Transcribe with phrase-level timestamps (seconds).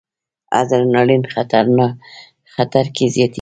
[0.61, 1.23] ادرانالین
[2.53, 3.25] خطر کې زیاتېږي.